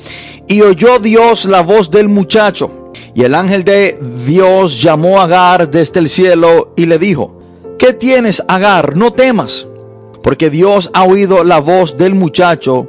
[0.48, 2.92] y oyó Dios la voz del muchacho.
[3.14, 7.42] Y el ángel de Dios llamó a Agar desde el cielo y le dijo,
[7.78, 8.96] ¿Qué tienes, Agar?
[8.96, 9.68] No temas,
[10.24, 12.88] porque Dios ha oído la voz del muchacho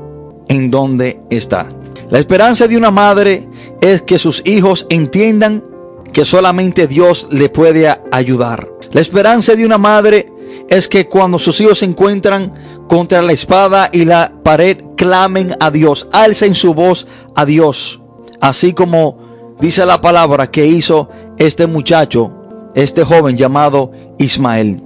[0.49, 1.69] en donde está.
[2.11, 3.49] La esperanza de una madre
[3.81, 5.64] es que sus hijos entiendan
[6.12, 8.69] que solamente Dios le puede ayudar.
[8.92, 10.33] La esperanza de una madre
[10.69, 12.55] es que cuando sus hijos se encuentran
[12.88, 18.01] contra la espada y la pared, clamen a Dios, alcen su voz a Dios.
[18.40, 22.33] Así como dice la palabra que hizo este muchacho
[22.77, 24.83] este joven llamado Ismael.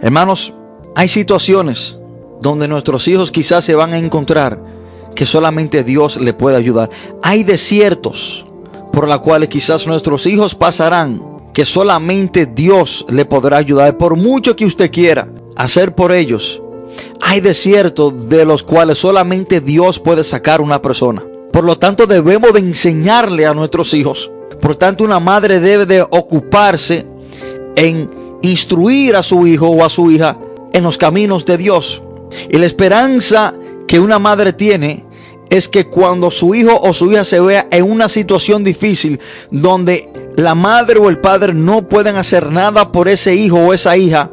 [0.00, 0.54] Hermanos,
[0.94, 1.98] hay situaciones
[2.40, 4.71] donde nuestros hijos quizás se van a encontrar
[5.14, 6.90] que solamente Dios le puede ayudar.
[7.22, 8.46] Hay desiertos
[8.92, 11.22] por los cuales quizás nuestros hijos pasarán
[11.52, 13.96] que solamente Dios le podrá ayudar.
[13.96, 16.62] Por mucho que usted quiera hacer por ellos,
[17.20, 21.22] hay desiertos de los cuales solamente Dios puede sacar una persona.
[21.52, 24.30] Por lo tanto, debemos de enseñarle a nuestros hijos.
[24.60, 27.06] Por tanto, una madre debe de ocuparse
[27.76, 28.10] en
[28.42, 30.38] instruir a su hijo o a su hija
[30.72, 32.02] en los caminos de Dios.
[32.50, 33.54] Y la esperanza
[33.92, 35.04] que una madre tiene
[35.50, 40.10] es que cuando su hijo o su hija se vea en una situación difícil donde
[40.34, 44.30] la madre o el padre no pueden hacer nada por ese hijo o esa hija,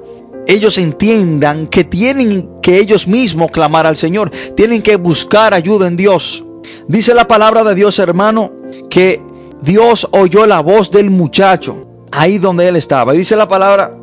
[0.48, 5.98] ellos entiendan que tienen que ellos mismos clamar al Señor, tienen que buscar ayuda en
[5.98, 6.46] Dios.
[6.88, 8.54] Dice la palabra de Dios, hermano,
[8.90, 9.22] que
[9.62, 13.14] Dios oyó la voz del muchacho ahí donde él estaba.
[13.14, 13.94] Y dice la palabra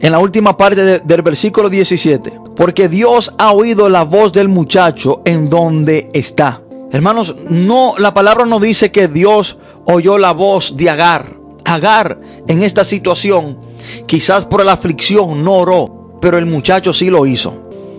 [0.00, 5.22] en la última parte del versículo 17, porque Dios ha oído la voz del muchacho
[5.24, 6.62] en donde está.
[6.92, 11.36] Hermanos, no la palabra no dice que Dios oyó la voz de Agar.
[11.64, 13.58] Agar en esta situación,
[14.06, 17.54] quizás por la aflicción no oró, pero el muchacho sí lo hizo.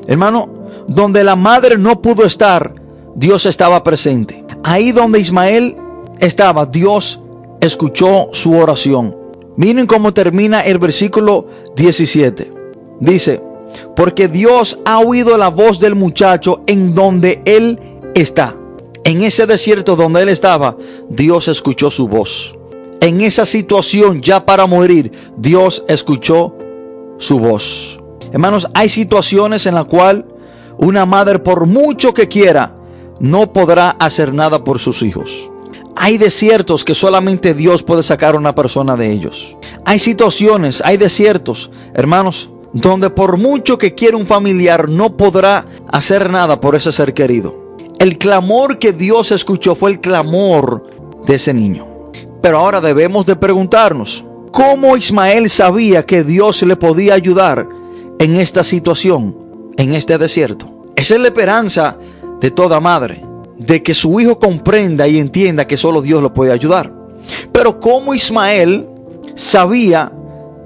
[0.08, 0.50] Hermano,
[0.88, 2.76] donde la madre no pudo estar,
[3.16, 4.46] Dios estaba presente.
[4.64, 5.76] Ahí donde Ismael
[6.20, 7.20] estaba, Dios
[7.60, 9.25] escuchó su oración.
[9.58, 12.52] Miren cómo termina el versículo 17.
[13.00, 13.42] Dice,
[13.96, 17.80] porque Dios ha oído la voz del muchacho en donde él
[18.16, 18.56] está.
[19.04, 20.78] En ese desierto donde él estaba,
[21.10, 22.56] Dios escuchó su voz.
[23.02, 26.56] En esa situación ya para morir, Dios escuchó
[27.18, 28.00] su voz.
[28.32, 30.26] Hermanos, hay situaciones en la cual
[30.78, 32.76] una madre por mucho que quiera
[33.20, 35.52] no podrá hacer nada por sus hijos.
[35.96, 39.56] Hay desiertos que solamente Dios puede sacar a una persona de ellos.
[39.86, 46.30] Hay situaciones, hay desiertos, hermanos, donde por mucho que quiera un familiar no podrá hacer
[46.30, 47.78] nada por ese ser querido.
[47.98, 50.84] El clamor que Dios escuchó fue el clamor
[51.26, 51.88] de ese niño.
[52.42, 57.68] Pero ahora debemos de preguntarnos, ¿cómo Ismael sabía que Dios le podía ayudar
[58.20, 59.36] en esta situación,
[59.78, 60.84] en este desierto?
[60.98, 61.98] Esa es la esperanza
[62.42, 63.24] de toda madre
[63.58, 66.92] de que su hijo comprenda y entienda que solo Dios lo puede ayudar.
[67.52, 68.88] Pero como Ismael
[69.36, 70.12] sabía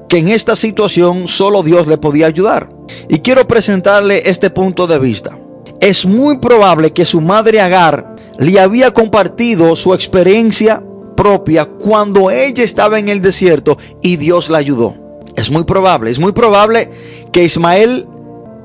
[0.08, 2.70] que en esta situación solo Dios le podía ayudar.
[3.08, 5.38] Y quiero presentarle este punto de vista.
[5.80, 10.84] Es muy probable que su madre Agar le había compartido su experiencia
[11.16, 14.96] propia cuando ella estaba en el desierto y Dios la ayudó.
[15.36, 16.90] Es muy probable, es muy probable
[17.32, 18.08] que Ismael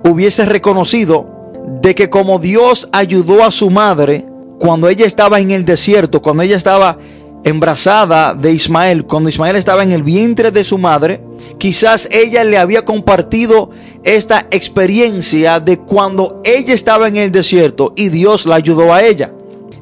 [0.05, 1.34] hubiese reconocido
[1.65, 4.27] de que como Dios ayudó a su madre
[4.59, 6.99] cuando ella estaba en el desierto, cuando ella estaba
[7.45, 11.21] embarazada de Ismael, cuando Ismael estaba en el vientre de su madre,
[11.59, 13.71] quizás ella le había compartido
[14.03, 19.33] esta experiencia de cuando ella estaba en el desierto y Dios la ayudó a ella.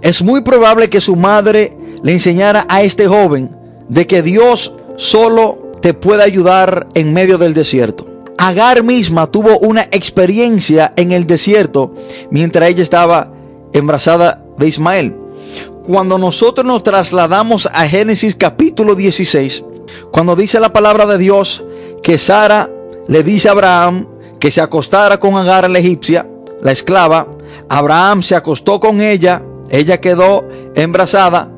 [0.01, 3.51] Es muy probable que su madre le enseñara a este joven
[3.89, 8.12] de que Dios solo te puede ayudar en medio del desierto.
[8.45, 11.95] Agar misma tuvo una experiencia en el desierto
[12.33, 13.33] mientras ella estaba
[13.73, 15.17] embarazada de Ismael.
[15.85, 19.65] Cuando nosotros nos trasladamos a Génesis capítulo 16,
[20.11, 21.63] cuando dice la palabra de Dios
[22.03, 22.69] que Sara
[23.07, 24.09] le dice a Abraham
[24.41, 26.29] que se acostara con Agar la egipcia,
[26.61, 27.29] la esclava,
[27.69, 31.49] Abraham se acostó con ella, ella quedó embarazada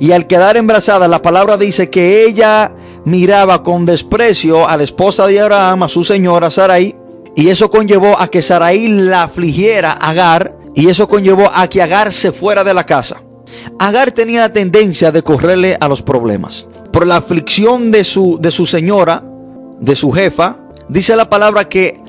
[0.00, 5.26] y al quedar embarazada la palabra dice que ella miraba con desprecio a la esposa
[5.26, 6.96] de Abraham, a su señora Sarai,
[7.34, 11.82] y eso conllevó a que Sarai la afligiera a Agar, y eso conllevó a que
[11.82, 13.22] Agar se fuera de la casa.
[13.78, 16.66] Agar tenía la tendencia de correrle a los problemas.
[16.92, 19.24] Por la aflicción de su, de su señora,
[19.80, 22.00] de su jefa, dice la palabra que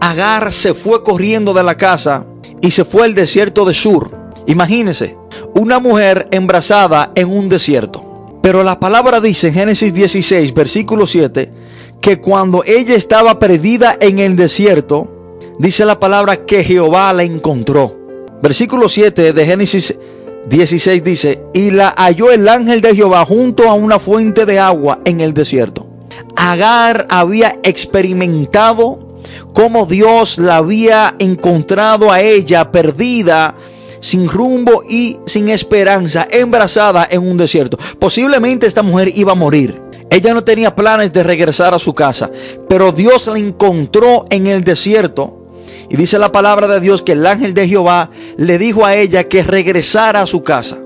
[0.00, 2.26] Agar se fue corriendo de la casa
[2.60, 4.10] y se fue al desierto de Sur.
[4.46, 5.16] Imagínense,
[5.54, 8.01] una mujer embarazada en un desierto.
[8.42, 11.50] Pero la palabra dice en Génesis 16, versículo 7,
[12.00, 17.96] que cuando ella estaba perdida en el desierto, dice la palabra que Jehová la encontró.
[18.42, 19.94] Versículo 7 de Génesis
[20.48, 24.98] 16 dice, y la halló el ángel de Jehová junto a una fuente de agua
[25.04, 25.86] en el desierto.
[26.34, 29.18] Agar había experimentado
[29.52, 33.54] cómo Dios la había encontrado a ella perdida
[34.02, 37.78] sin rumbo y sin esperanza, embarazada en un desierto.
[37.98, 39.80] Posiblemente esta mujer iba a morir.
[40.10, 42.30] Ella no tenía planes de regresar a su casa,
[42.68, 45.38] pero Dios la encontró en el desierto.
[45.88, 49.24] Y dice la palabra de Dios que el ángel de Jehová le dijo a ella
[49.24, 50.78] que regresara a su casa.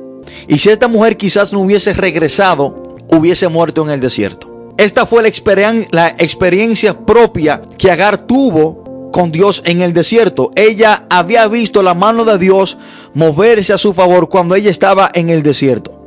[0.46, 4.74] Y si esta mujer quizás no hubiese regresado, hubiese muerto en el desierto.
[4.76, 8.84] Esta fue la, la experiencia propia que Agar tuvo
[9.16, 10.52] con Dios en el desierto.
[10.56, 12.76] Ella había visto la mano de Dios
[13.14, 15.98] moverse a su favor cuando ella estaba en el desierto.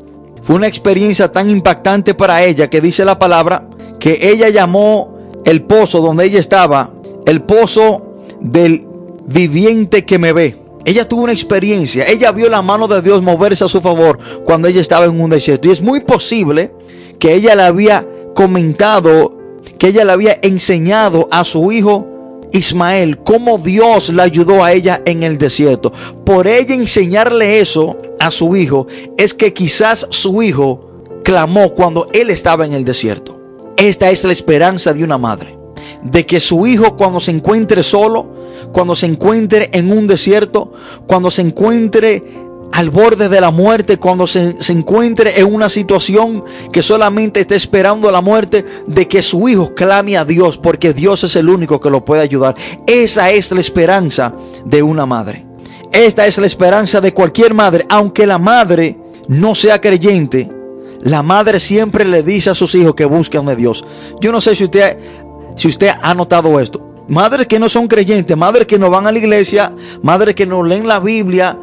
[0.43, 3.68] Fue una experiencia tan impactante para ella que dice la palabra
[3.99, 6.91] que ella llamó el pozo donde ella estaba
[7.26, 8.86] el pozo del
[9.26, 10.60] viviente que me ve.
[10.86, 14.68] Ella tuvo una experiencia, ella vio la mano de Dios moverse a su favor cuando
[14.68, 15.68] ella estaba en un desierto.
[15.68, 16.72] Y es muy posible
[17.18, 19.36] que ella le había comentado,
[19.80, 22.09] que ella le había enseñado a su hijo
[22.52, 25.91] Ismael cómo Dios la ayudó a ella en el desierto.
[26.26, 28.88] Por ella enseñarle eso a su hijo,
[29.18, 33.39] es que quizás su hijo clamó cuando él estaba en el desierto.
[33.78, 35.58] Esta es la esperanza de una madre,
[36.04, 38.28] de que su hijo cuando se encuentre solo,
[38.72, 40.74] cuando se encuentre en un desierto,
[41.08, 46.82] cuando se encuentre al borde de la muerte, cuando se, encuentre en una situación que
[46.82, 51.36] solamente está esperando la muerte, de que su hijo clame a Dios, porque Dios es
[51.36, 52.55] el único que lo puede ayudar.
[52.86, 54.34] Esa es la esperanza
[54.65, 55.45] de una madre.
[55.91, 58.97] Esta es la esperanza de cualquier madre, aunque la madre
[59.28, 60.49] no sea creyente.
[61.01, 63.86] La madre siempre le dice a sus hijos que busquen a Dios.
[64.20, 64.97] Yo no sé si usted,
[65.55, 66.86] si usted ha notado esto.
[67.07, 70.61] Madres que no son creyentes, madres que no van a la iglesia, madres que no
[70.61, 71.57] leen la Biblia,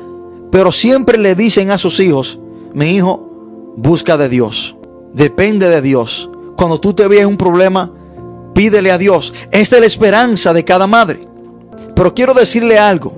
[0.57, 2.41] pero siempre le dicen a sus hijos,
[2.73, 4.75] mi hijo, busca de Dios,
[5.13, 6.31] depende de Dios.
[6.57, 7.93] Cuando tú te veas un problema,
[8.55, 9.35] pídele a Dios.
[9.51, 11.29] Esta es la esperanza de cada madre.
[11.95, 13.13] Pero quiero decirle algo.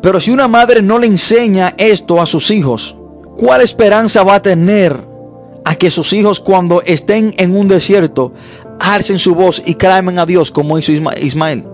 [0.00, 2.96] Pero si una madre no le enseña esto a sus hijos,
[3.36, 4.96] ¿cuál esperanza va a tener
[5.64, 8.32] a que sus hijos cuando estén en un desierto
[8.78, 11.66] alcen su voz y clamen a Dios como hizo Ismael?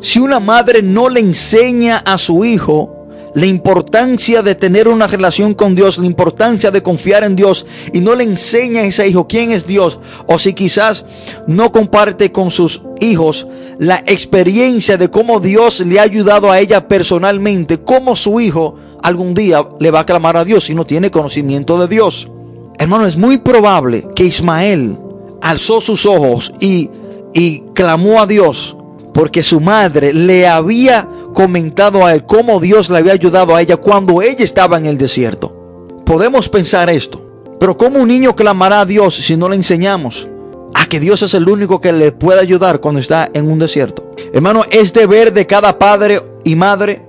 [0.00, 2.97] Si una madre no le enseña a su hijo
[3.38, 8.00] la importancia de tener una relación con Dios, la importancia de confiar en Dios y
[8.00, 11.04] no le enseña a ese hijo quién es Dios, o si quizás
[11.46, 13.46] no comparte con sus hijos
[13.78, 18.74] la experiencia de cómo Dios le ha ayudado a ella personalmente, cómo su hijo
[19.04, 22.28] algún día le va a clamar a Dios si no tiene conocimiento de Dios.
[22.76, 24.98] Hermano, es muy probable que Ismael
[25.40, 26.90] alzó sus ojos y,
[27.32, 28.76] y clamó a Dios
[29.14, 31.08] porque su madre le había
[31.38, 34.98] comentado a él cómo Dios le había ayudado a ella cuando ella estaba en el
[34.98, 35.86] desierto.
[36.04, 37.24] Podemos pensar esto,
[37.60, 40.28] pero ¿cómo un niño clamará a Dios si no le enseñamos
[40.74, 44.10] a que Dios es el único que le puede ayudar cuando está en un desierto?
[44.32, 47.02] Hermano, es deber de cada padre y madre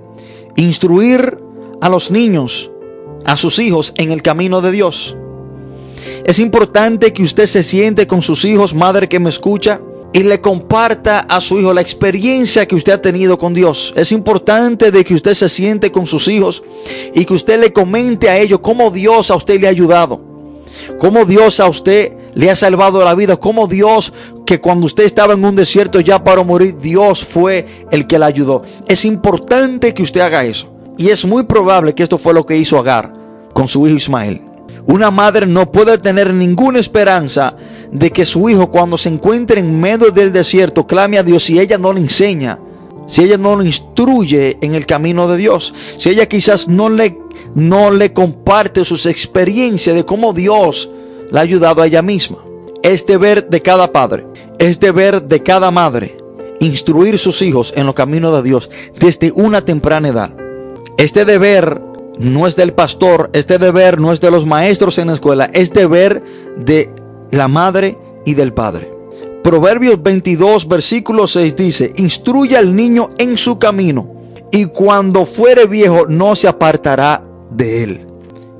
[0.54, 1.36] instruir
[1.80, 2.70] a los niños,
[3.24, 5.16] a sus hijos en el camino de Dios.
[6.24, 9.80] Es importante que usted se siente con sus hijos, madre que me escucha,
[10.12, 13.92] y le comparta a su hijo la experiencia que usted ha tenido con Dios.
[13.96, 16.62] Es importante de que usted se siente con sus hijos
[17.14, 20.20] y que usted le comente a ellos cómo Dios a usted le ha ayudado.
[20.98, 23.36] Cómo Dios a usted le ha salvado la vida.
[23.36, 24.12] Cómo Dios
[24.46, 28.24] que cuando usted estaba en un desierto ya para morir, Dios fue el que le
[28.24, 28.62] ayudó.
[28.88, 30.72] Es importante que usted haga eso.
[30.98, 33.14] Y es muy probable que esto fue lo que hizo Agar
[33.52, 34.42] con su hijo Ismael.
[34.86, 37.54] Una madre no puede tener ninguna esperanza
[37.92, 41.58] de que su hijo cuando se encuentre en medio del desierto clame a Dios si
[41.58, 42.58] ella no le enseña,
[43.06, 47.18] si ella no le instruye en el camino de Dios, si ella quizás no le,
[47.54, 50.90] no le comparte sus experiencias de cómo Dios
[51.30, 52.38] la ha ayudado a ella misma.
[52.82, 54.26] Es deber de cada padre,
[54.58, 56.16] es deber de cada madre
[56.60, 60.30] instruir sus hijos en los caminos de Dios desde una temprana edad.
[60.96, 61.80] Este deber
[62.18, 65.72] no es del pastor, este deber no es de los maestros en la escuela, es
[65.72, 66.22] deber
[66.58, 66.90] de
[67.30, 68.92] la madre y del padre.
[69.42, 74.08] Proverbios 22, versículo 6 dice, instruye al niño en su camino
[74.52, 78.06] y cuando fuere viejo no se apartará de él.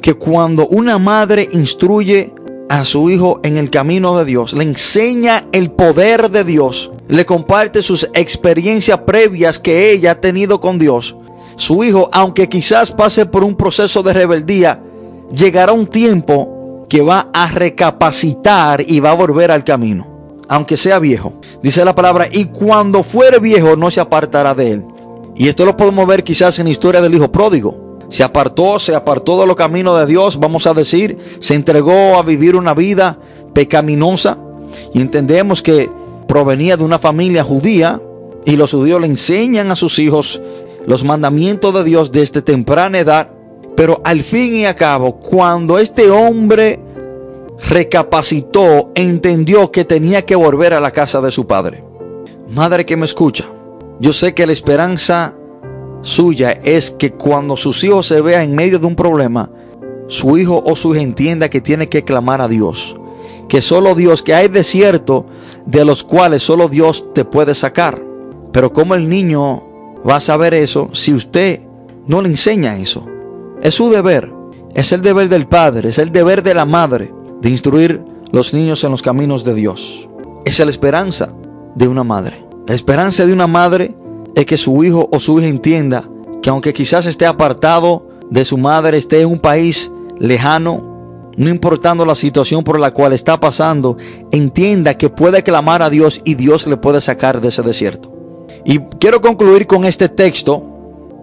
[0.00, 2.32] Que cuando una madre instruye
[2.70, 7.26] a su hijo en el camino de Dios, le enseña el poder de Dios, le
[7.26, 11.16] comparte sus experiencias previas que ella ha tenido con Dios,
[11.56, 14.82] su hijo, aunque quizás pase por un proceso de rebeldía,
[15.34, 16.59] llegará un tiempo
[16.90, 20.06] que va a recapacitar y va a volver al camino,
[20.48, 21.34] aunque sea viejo.
[21.62, 24.84] Dice la palabra, y cuando fuere viejo no se apartará de él.
[25.36, 27.98] Y esto lo podemos ver quizás en la historia del hijo pródigo.
[28.08, 32.22] Se apartó, se apartó de los caminos de Dios, vamos a decir, se entregó a
[32.22, 33.18] vivir una vida
[33.54, 34.38] pecaminosa.
[34.92, 35.88] Y entendemos que
[36.26, 38.02] provenía de una familia judía
[38.44, 40.42] y los judíos le enseñan a sus hijos
[40.86, 43.30] los mandamientos de Dios desde temprana edad,
[43.76, 46.80] pero al fin y a cabo, cuando este hombre
[47.68, 51.84] recapacitó, entendió que tenía que volver a la casa de su padre.
[52.50, 53.46] Madre que me escucha,
[54.00, 55.34] yo sé que la esperanza
[56.02, 59.50] suya es que cuando sus hijos se vean en medio de un problema,
[60.08, 62.96] su hijo o su hija entienda que tiene que clamar a Dios.
[63.48, 65.26] Que solo Dios, que hay desierto
[65.66, 68.02] de los cuales solo Dios te puede sacar.
[68.52, 69.62] Pero como el niño
[70.08, 71.60] va a saber eso si usted
[72.06, 73.06] no le enseña eso.
[73.62, 74.32] Es su deber,
[74.74, 78.02] es el deber del padre, es el deber de la madre de instruir
[78.32, 80.08] los niños en los caminos de Dios.
[80.44, 81.30] Es la esperanza
[81.74, 82.46] de una madre.
[82.66, 83.94] La esperanza de una madre
[84.34, 86.08] es que su hijo o su hija entienda
[86.42, 92.06] que aunque quizás esté apartado de su madre, esté en un país lejano, no importando
[92.06, 93.96] la situación por la cual está pasando,
[94.30, 98.12] entienda que puede clamar a Dios y Dios le puede sacar de ese desierto.
[98.64, 100.64] Y quiero concluir con este texto.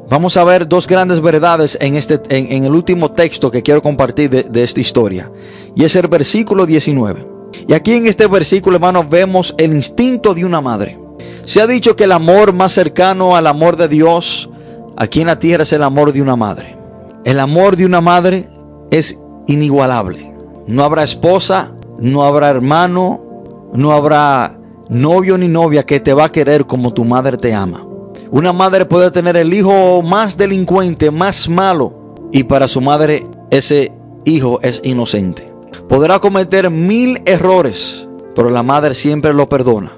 [0.09, 4.29] Vamos a ver dos grandes verdades en, este, en, el último texto que quiero compartir
[4.29, 5.31] de, de esta historia.
[5.75, 7.27] Y es el versículo 19.
[7.67, 10.97] Y aquí en este versículo, hermanos, vemos el instinto de una madre.
[11.43, 14.49] Se ha dicho que el amor más cercano al amor de Dios
[14.97, 16.77] aquí en la tierra es el amor de una madre.
[17.23, 18.49] El amor de una madre
[18.91, 20.33] es inigualable.
[20.67, 23.21] No habrá esposa, no habrá hermano,
[23.73, 24.57] no habrá
[24.89, 27.86] novio ni novia que te va a querer como tu madre te ama.
[28.31, 33.93] Una madre puede tener el hijo más delincuente, más malo, y para su madre ese
[34.25, 35.51] hijo es inocente.
[35.87, 39.93] Podrá cometer mil errores, pero la madre siempre lo perdona.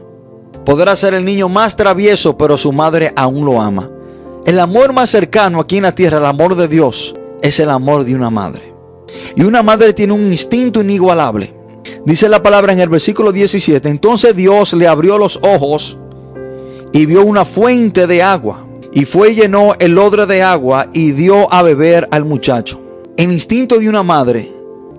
[0.64, 3.90] Podrá ser el niño más travieso, pero su madre aún lo ama.
[4.46, 8.04] El amor más cercano aquí en la tierra, el amor de Dios, es el amor
[8.04, 8.74] de una madre.
[9.36, 11.56] Y una madre tiene un instinto inigualable.
[12.06, 15.98] Dice la palabra en el versículo 17, entonces Dios le abrió los ojos
[16.92, 18.66] y vio una fuente de agua.
[18.92, 22.82] Y fue y llenó el odre de agua y dio a beber al muchacho.
[23.18, 24.52] El instinto de una madre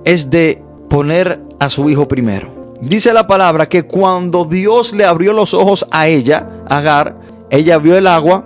[0.04, 2.74] es de poner a su hijo primero.
[2.80, 7.18] Dice la palabra que cuando Dios le abrió los ojos a ella, Agar,
[7.50, 8.44] ella vio el agua,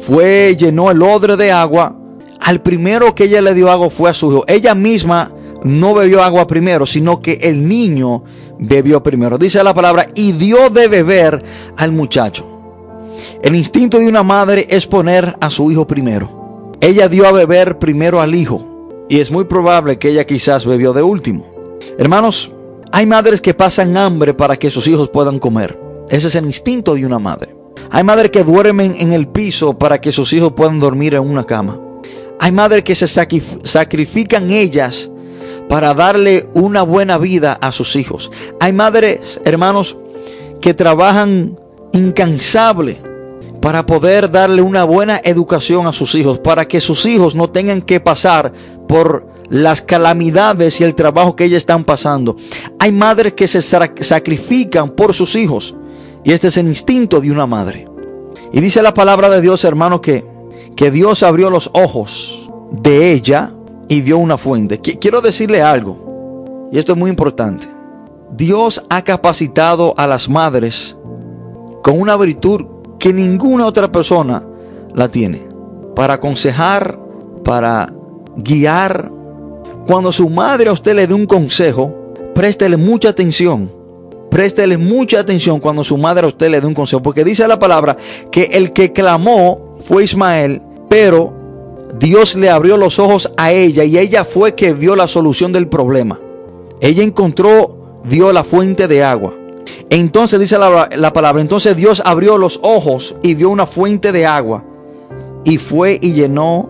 [0.00, 1.96] fue, llenó el odre de agua.
[2.40, 4.44] Al primero que ella le dio agua fue a su hijo.
[4.46, 5.32] Ella misma
[5.62, 8.22] no bebió agua primero, sino que el niño
[8.58, 9.38] bebió primero.
[9.38, 11.42] Dice la palabra, y dio de beber
[11.76, 12.53] al muchacho.
[13.42, 16.72] El instinto de una madre es poner a su hijo primero.
[16.80, 19.06] Ella dio a beber primero al hijo.
[19.08, 21.46] Y es muy probable que ella quizás bebió de último.
[21.98, 22.52] Hermanos,
[22.92, 25.78] hay madres que pasan hambre para que sus hijos puedan comer.
[26.08, 27.54] Ese es el instinto de una madre.
[27.90, 31.44] Hay madres que duermen en el piso para que sus hijos puedan dormir en una
[31.44, 31.80] cama.
[32.40, 35.10] Hay madres que se sacrifican ellas
[35.68, 38.30] para darle una buena vida a sus hijos.
[38.60, 39.96] Hay madres, hermanos,
[40.60, 41.58] que trabajan
[41.92, 43.00] incansable
[43.64, 47.80] para poder darle una buena educación a sus hijos, para que sus hijos no tengan
[47.80, 48.52] que pasar
[48.86, 52.36] por las calamidades y el trabajo que ellas están pasando.
[52.78, 55.74] Hay madres que se sacrifican por sus hijos.
[56.24, 57.86] Y este es el instinto de una madre.
[58.52, 60.26] Y dice la palabra de Dios, hermano, que,
[60.76, 63.54] que Dios abrió los ojos de ella
[63.88, 64.78] y vio una fuente.
[64.78, 67.66] Quiero decirle algo, y esto es muy importante.
[68.30, 70.98] Dios ha capacitado a las madres
[71.82, 74.42] con una virtud que ninguna otra persona
[74.94, 75.42] la tiene.
[75.94, 76.98] Para aconsejar,
[77.44, 77.92] para
[78.36, 79.10] guiar,
[79.86, 83.70] cuando su madre a usted le dé un consejo, préstele mucha atención.
[84.30, 87.02] Préstele mucha atención cuando su madre a usted le dé un consejo.
[87.02, 87.96] Porque dice la palabra
[88.30, 91.32] que el que clamó fue Ismael, pero
[91.98, 95.68] Dios le abrió los ojos a ella y ella fue que vio la solución del
[95.68, 96.18] problema.
[96.80, 99.34] Ella encontró, vio la fuente de agua.
[99.90, 104.26] Entonces dice la, la, palabra, entonces Dios abrió los ojos y vio una fuente de
[104.26, 104.64] agua
[105.44, 106.68] y fue y llenó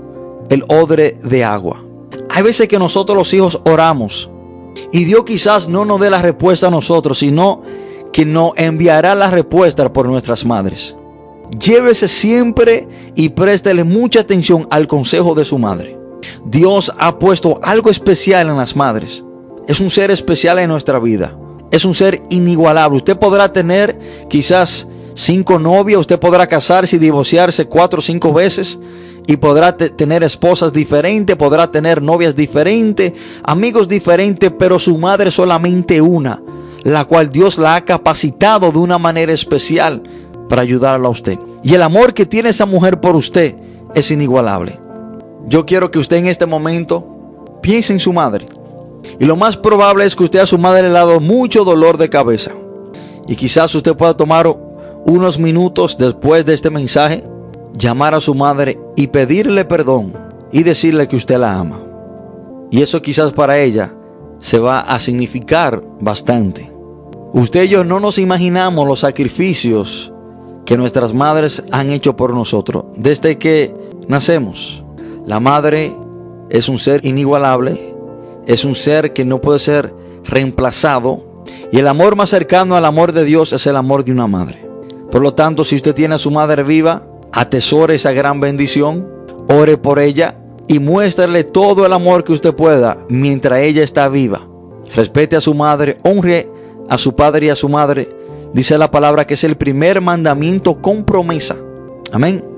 [0.51, 1.83] el odre de agua.
[2.29, 4.31] Hay veces que nosotros los hijos oramos
[4.93, 7.63] y Dios quizás no nos dé la respuesta a nosotros, sino
[8.13, 10.97] que nos enviará la respuesta por nuestras madres.
[11.59, 15.99] Llévese siempre y préstele mucha atención al consejo de su madre.
[16.45, 19.25] Dios ha puesto algo especial en las madres.
[19.67, 21.37] Es un ser especial en nuestra vida.
[21.75, 22.99] Es un ser inigualable.
[22.99, 23.99] Usted podrá tener
[24.31, 28.79] quizás cinco novias, usted podrá casarse y divorciarse cuatro o cinco veces,
[29.27, 33.13] y podrá tener esposas diferentes, podrá tener novias diferentes,
[33.43, 36.41] amigos diferentes, pero su madre solamente una,
[36.85, 40.01] la cual Dios la ha capacitado de una manera especial
[40.49, 41.41] para ayudarla a usted.
[41.65, 43.57] Y el amor que tiene esa mujer por usted
[43.97, 44.79] es inigualable.
[45.49, 48.47] Yo quiero que usted en este momento piense en su madre.
[49.19, 51.99] Y lo más probable es que usted a su madre le ha dado mucho dolor
[51.99, 52.53] de cabeza.
[53.27, 54.47] Y quizás usted pueda tomar
[55.07, 57.25] unos minutos después de este mensaje
[57.77, 60.13] llamar a su madre y pedirle perdón
[60.53, 61.81] y decirle que usted la ama.
[62.71, 63.95] Y eso quizás para ella
[64.39, 66.71] se va a significar bastante.
[67.33, 70.13] Usted y yo no nos imaginamos los sacrificios
[70.65, 73.75] que nuestras madres han hecho por nosotros desde que
[74.09, 74.85] nacemos.
[75.27, 75.95] La madre
[76.51, 77.94] es un ser inigualable,
[78.47, 83.13] es un ser que no puede ser reemplazado y el amor más cercano al amor
[83.13, 84.65] de Dios es el amor de una madre.
[85.11, 89.09] Por lo tanto, si usted tiene a su madre viva, atesore esa gran bendición,
[89.49, 90.37] ore por ella
[90.67, 94.41] y muéstrale todo el amor que usted pueda mientras ella está viva.
[94.95, 96.49] Respete a su madre, honre
[96.89, 98.09] a su padre y a su madre.
[98.53, 101.57] Dice la palabra que es el primer mandamiento con promesa.
[102.13, 102.54] Amén.